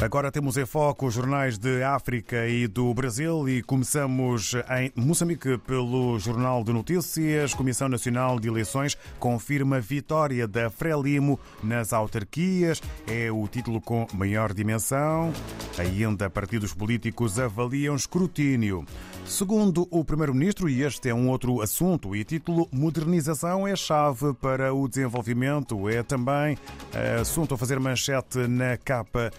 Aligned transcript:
Agora 0.00 0.30
temos 0.30 0.56
em 0.56 0.64
foco 0.64 1.06
os 1.06 1.14
jornais 1.14 1.58
de 1.58 1.82
África 1.82 2.46
e 2.46 2.68
do 2.68 2.94
Brasil 2.94 3.48
e 3.48 3.64
começamos 3.64 4.54
em 4.70 4.92
Moçambique 4.94 5.58
pelo 5.58 6.16
Jornal 6.20 6.62
de 6.62 6.72
Notícias. 6.72 7.52
Comissão 7.52 7.88
Nacional 7.88 8.38
de 8.38 8.46
Eleições 8.46 8.96
confirma 9.18 9.80
vitória 9.80 10.46
da 10.46 10.70
Frelimo 10.70 11.40
nas 11.64 11.92
autarquias. 11.92 12.80
É 13.08 13.32
o 13.32 13.48
título 13.48 13.80
com 13.80 14.06
maior 14.14 14.54
dimensão. 14.54 15.32
Ainda 15.76 16.30
partidos 16.30 16.72
políticos 16.72 17.36
avaliam 17.40 17.96
escrutínio. 17.96 18.86
Segundo 19.28 19.86
o 19.90 20.04
Primeiro-Ministro, 20.04 20.70
e 20.70 20.82
este 20.82 21.10
é 21.10 21.14
um 21.14 21.28
outro 21.28 21.60
assunto, 21.60 22.16
e 22.16 22.24
título 22.24 22.66
Modernização 22.72 23.68
é 23.68 23.76
chave 23.76 24.32
para 24.34 24.74
o 24.74 24.88
desenvolvimento. 24.88 25.88
É 25.88 26.02
também 26.02 26.56
assunto 27.20 27.54
a 27.54 27.58
fazer 27.58 27.78
manchete 27.78 28.48
na 28.48 28.76
capa 28.78 29.30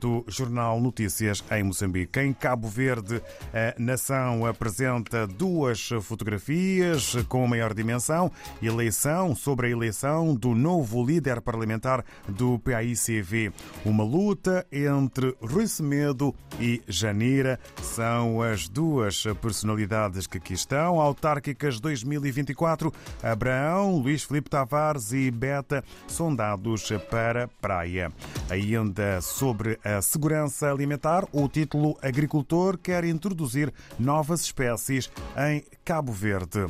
do 0.00 0.24
Jornal 0.26 0.80
Notícias 0.80 1.42
em 1.50 1.62
Moçambique. 1.62 2.18
Em 2.20 2.34
Cabo 2.34 2.68
Verde, 2.68 3.22
a 3.54 3.80
nação 3.80 4.44
apresenta 4.44 5.26
duas 5.26 5.88
fotografias 6.02 7.14
com 7.28 7.46
maior 7.46 7.72
dimensão. 7.72 8.30
Eleição 8.60 9.34
sobre 9.34 9.68
a 9.68 9.70
eleição 9.70 10.34
do 10.34 10.54
novo 10.54 11.06
líder 11.06 11.40
parlamentar 11.40 12.04
do 12.28 12.58
PAICV. 12.58 13.52
Uma 13.84 14.04
luta 14.04 14.66
entre 14.70 15.34
Rui 15.40 15.66
Semedo 15.68 16.34
e 16.60 16.82
Janira 16.88 17.60
são 17.80 18.42
as 18.42 18.68
duas 18.68 19.24
personalidades 19.36 20.26
que 20.26 20.38
aqui 20.38 20.54
estão. 20.54 21.00
Autárquicas 21.00 21.80
2024, 21.80 22.92
Abraão, 23.22 23.98
Luís 23.98 24.24
Filipe 24.24 24.50
Tavares 24.50 25.12
e 25.12 25.30
Beta 25.30 25.84
são 26.08 26.34
dados 26.34 26.90
para 27.10 27.48
Praia. 27.60 28.12
Ainda 28.50 29.20
sobre 29.20 29.78
a 29.84 30.00
segurança 30.02 30.70
alimentar, 30.70 31.24
o 31.32 31.48
título 31.48 31.96
Agricultor 32.02 32.78
quer 32.78 33.04
introduzir 33.04 33.72
novas 33.98 34.40
espécies 34.40 35.10
em 35.36 35.64
Cabo 35.84 36.12
Verde. 36.12 36.66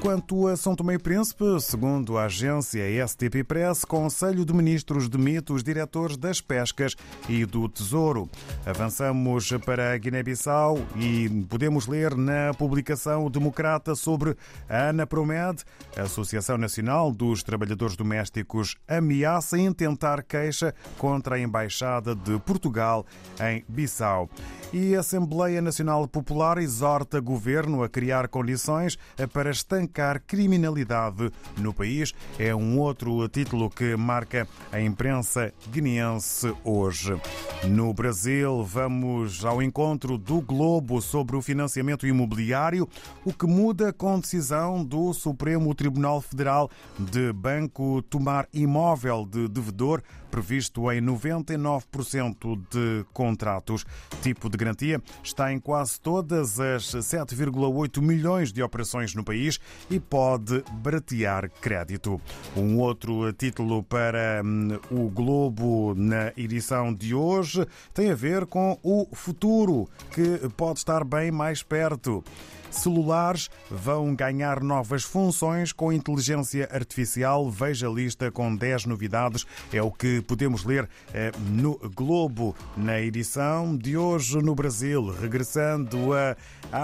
Quanto 0.00 0.48
a 0.48 0.56
São 0.56 0.74
Tomé 0.74 0.94
e 0.94 0.98
Príncipe, 0.98 1.44
segundo 1.60 2.16
a 2.16 2.24
agência 2.24 3.06
STP 3.06 3.44
Press, 3.44 3.84
Conselho 3.84 4.46
de 4.46 4.52
Ministros 4.54 5.10
demite 5.10 5.52
os 5.52 5.62
diretores 5.62 6.16
das 6.16 6.40
pescas 6.40 6.96
e 7.28 7.44
do 7.44 7.68
Tesouro. 7.68 8.26
Avançamos 8.64 9.50
para 9.66 9.96
Guiné-Bissau 9.98 10.78
e 10.96 11.28
podemos 11.50 11.86
ler 11.86 12.16
na 12.16 12.54
publicação 12.54 13.30
democrata 13.30 13.94
sobre 13.94 14.34
a 14.70 14.88
Ana 14.88 15.06
Promed, 15.06 15.62
a 15.94 16.02
Associação 16.02 16.56
Nacional 16.56 17.12
dos 17.12 17.42
Trabalhadores 17.42 17.94
Domésticos 17.94 18.76
ameaça 18.88 19.58
intentar 19.58 20.22
queixa 20.22 20.74
contra 20.96 21.36
a 21.36 21.38
Embaixada 21.38 22.14
de 22.14 22.38
Portugal 22.38 23.04
em 23.38 23.62
Bissau. 23.68 24.30
E 24.72 24.96
a 24.96 25.00
Assembleia 25.00 25.60
Nacional 25.60 26.08
Popular 26.08 26.56
exorta 26.56 27.20
governo 27.20 27.82
a 27.82 27.88
criar 27.88 28.28
condições 28.28 28.96
para 29.32 29.50
estancar 29.50 29.89
criminalidade 30.26 31.30
no 31.58 31.72
país. 31.72 32.12
É 32.38 32.54
um 32.54 32.78
outro 32.78 33.28
título 33.28 33.68
que 33.68 33.96
marca 33.96 34.46
a 34.72 34.80
imprensa 34.80 35.52
guineense 35.70 36.54
hoje. 36.64 37.20
No 37.68 37.92
Brasil, 37.92 38.64
vamos 38.64 39.44
ao 39.44 39.62
encontro 39.62 40.16
do 40.16 40.40
Globo 40.40 41.00
sobre 41.02 41.36
o 41.36 41.42
financiamento 41.42 42.06
imobiliário, 42.06 42.88
o 43.24 43.32
que 43.32 43.46
muda 43.46 43.92
com 43.92 44.18
decisão 44.18 44.84
do 44.84 45.12
Supremo 45.12 45.74
Tribunal 45.74 46.20
Federal 46.20 46.70
de 46.98 47.32
banco 47.32 48.02
tomar 48.02 48.48
imóvel 48.52 49.26
de 49.26 49.48
devedor 49.48 50.02
previsto 50.30 50.90
em 50.92 51.00
99% 51.00 52.60
de 52.70 53.04
contratos. 53.12 53.84
Tipo 54.22 54.48
de 54.48 54.56
garantia 54.56 55.02
está 55.22 55.52
em 55.52 55.58
quase 55.58 56.00
todas 56.00 56.60
as 56.60 56.84
7,8 56.84 58.00
milhões 58.00 58.52
de 58.52 58.62
operações 58.62 59.14
no 59.14 59.24
país 59.24 59.58
e 59.88 60.00
pode 60.00 60.64
baratear 60.72 61.50
crédito. 61.60 62.20
Um 62.56 62.78
outro 62.78 63.32
título 63.32 63.82
para 63.82 64.42
hum, 64.44 64.78
o 64.90 65.08
Globo 65.08 65.94
na 65.96 66.32
edição 66.36 66.92
de 66.92 67.14
hoje 67.14 67.66
tem 67.94 68.10
a 68.10 68.14
ver 68.14 68.46
com 68.46 68.78
o 68.82 69.06
futuro, 69.12 69.88
que 70.10 70.48
pode 70.56 70.80
estar 70.80 71.04
bem 71.04 71.30
mais 71.30 71.62
perto 71.62 72.24
celulares 72.70 73.50
vão 73.70 74.14
ganhar 74.14 74.62
novas 74.62 75.02
funções 75.02 75.72
com 75.72 75.92
inteligência 75.92 76.68
artificial. 76.72 77.50
Veja 77.50 77.88
a 77.88 77.92
lista 77.92 78.30
com 78.30 78.54
10 78.54 78.86
novidades. 78.86 79.46
É 79.72 79.82
o 79.82 79.90
que 79.90 80.20
podemos 80.22 80.64
ler 80.64 80.88
eh, 81.12 81.32
no 81.50 81.78
Globo 81.94 82.54
na 82.76 83.00
edição 83.00 83.76
de 83.76 83.96
hoje 83.96 84.38
no 84.38 84.54
Brasil. 84.54 85.10
Regressando 85.10 86.12
à 86.14 86.36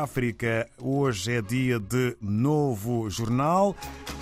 África, 0.03 0.69
hoje 0.79 1.33
é 1.33 1.43
dia 1.43 1.79
de 1.79 2.17
novo 2.21 3.09
jornal. 3.09 3.77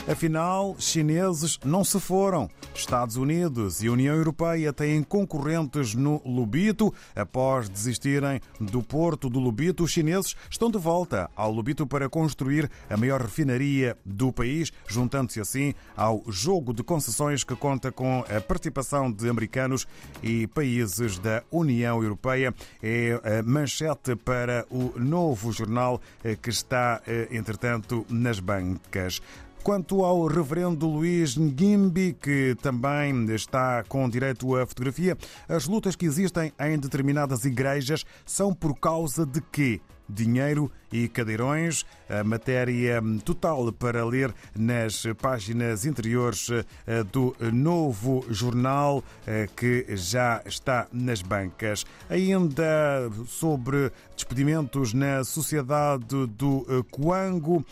Afinal, 0.06 0.76
chineses 0.78 1.58
não 1.64 1.82
se 1.82 1.98
foram. 1.98 2.48
Estados 2.74 3.16
Unidos 3.16 3.82
e 3.82 3.88
União 3.88 4.14
Europeia 4.14 4.72
têm 4.72 5.02
concorrentes 5.02 5.94
no 5.94 6.20
Lubito. 6.26 6.92
Após 7.16 7.68
desistirem 7.68 8.40
do 8.60 8.82
porto 8.82 9.30
do 9.30 9.38
Lubito, 9.38 9.84
os 9.84 9.90
chineses 9.90 10.36
estão 10.50 10.70
de 10.70 10.78
volta 10.78 11.30
ao 11.34 11.53
Lubito 11.54 11.86
para 11.86 12.08
construir 12.08 12.70
a 12.90 12.96
maior 12.96 13.22
refinaria 13.22 13.96
do 14.04 14.32
país, 14.32 14.72
juntando-se 14.86 15.40
assim 15.40 15.74
ao 15.96 16.22
jogo 16.28 16.74
de 16.74 16.82
concessões 16.82 17.44
que 17.44 17.56
conta 17.56 17.90
com 17.90 18.24
a 18.28 18.40
participação 18.40 19.10
de 19.10 19.28
americanos 19.28 19.86
e 20.22 20.46
países 20.48 21.18
da 21.18 21.42
União 21.50 22.02
Europeia. 22.02 22.54
É 22.82 23.20
a 23.38 23.42
manchete 23.42 24.16
para 24.16 24.66
o 24.70 24.92
novo 24.98 25.52
jornal 25.52 26.00
eh, 26.22 26.36
que 26.36 26.50
está, 26.50 27.00
eh, 27.06 27.28
entretanto, 27.30 28.04
nas 28.08 28.40
bancas. 28.40 29.20
Quanto 29.64 30.04
ao 30.04 30.26
reverendo 30.26 30.86
Luís 30.86 31.38
Nguimbi, 31.38 32.12
que 32.20 32.54
também 32.60 33.24
está 33.34 33.82
com 33.88 34.06
direito 34.10 34.54
à 34.54 34.66
fotografia, 34.66 35.16
as 35.48 35.66
lutas 35.66 35.96
que 35.96 36.04
existem 36.04 36.52
em 36.60 36.78
determinadas 36.78 37.46
igrejas 37.46 38.04
são 38.26 38.52
por 38.52 38.78
causa 38.78 39.24
de 39.24 39.40
quê? 39.40 39.80
Dinheiro 40.08 40.70
e 40.94 41.08
cadeirões. 41.08 41.84
A 42.08 42.22
matéria 42.22 43.02
total 43.24 43.72
para 43.72 44.04
ler 44.04 44.32
nas 44.56 45.04
páginas 45.20 45.84
interiores 45.84 46.50
eh, 46.50 47.02
do 47.10 47.34
novo 47.52 48.24
jornal 48.30 49.02
eh, 49.26 49.48
que 49.56 49.86
já 49.96 50.40
está 50.46 50.86
nas 50.92 51.20
bancas. 51.22 51.84
Ainda 52.08 53.10
sobre 53.26 53.90
despedimentos 54.14 54.94
na 54.94 55.24
sociedade 55.24 56.26
do 56.28 56.64
eh, 56.68 56.82
Coango, 56.90 57.64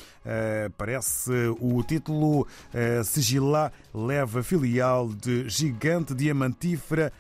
parece 0.78 1.32
o 1.60 1.82
título 1.82 2.46
Sigilá 3.04 3.72
leva 3.92 4.40
filial 4.42 5.08
de 5.08 5.48
gigante 5.48 6.14
diamantífera 6.14 7.12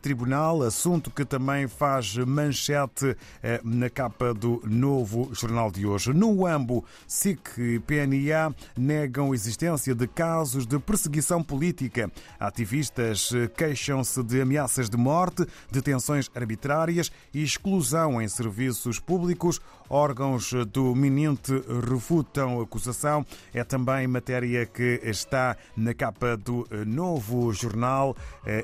Tribunal, 0.00 0.62
assunto 0.62 1.10
que 1.10 1.24
também 1.24 1.66
faz 1.66 2.16
manchete 2.16 3.16
eh, 3.42 3.60
na 3.64 3.90
capa 3.90 4.32
do 4.32 4.62
novo 4.64 5.30
jornal 5.32 5.70
de 5.70 5.86
hoje. 5.86 6.12
No 6.12 6.46
AMBO, 6.46 6.84
SIC 7.06 7.58
e 7.58 7.78
PNA 7.80 8.54
negam 8.76 9.32
a 9.32 9.34
existência 9.34 9.94
de 9.94 10.06
casos 10.06 10.66
de 10.66 10.78
perseguição 10.78 11.42
política. 11.42 12.10
Ativistas 12.38 13.30
eh, 13.34 13.48
queixam-se 13.48 14.22
de 14.22 14.40
ameaças 14.40 14.88
de 14.88 14.96
morte, 14.96 15.46
detenções 15.70 16.30
arbitrárias 16.34 17.10
e 17.32 17.42
exclusão 17.42 18.20
em 18.20 18.28
serviços 18.28 18.98
públicos. 18.98 19.60
Órgãos 19.88 20.52
do 20.72 20.94
Mininte 20.94 21.52
refutam 21.88 22.60
a 22.60 22.62
acusação. 22.62 23.24
É 23.52 23.62
também 23.62 24.06
matéria 24.06 24.64
que 24.66 25.00
está 25.04 25.56
na 25.76 25.92
capa 25.92 26.36
do 26.36 26.66
eh, 26.70 26.84
novo 26.84 27.52
jornal 27.52 28.16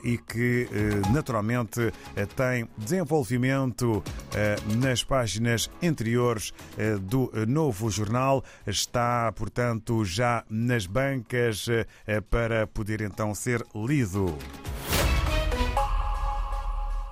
e 0.02 0.19
que 0.19 0.69
naturalmente 1.11 1.93
eh, 2.17 2.26
tem 2.26 2.69
desenvolvimento 2.76 4.02
eh, 4.35 4.56
nas 4.76 5.02
páginas 5.02 5.70
anteriores 5.82 6.52
eh, 6.76 6.97
do 6.97 7.31
novo 7.47 7.91
jornal. 7.91 8.44
Está, 8.67 9.32
portanto, 9.32 10.05
já 10.05 10.44
nas 10.49 10.87
bancas 10.87 11.67
para 12.31 12.67
poder 12.67 13.00
então 13.00 13.35
ser 13.35 13.64
lido. 13.75 14.37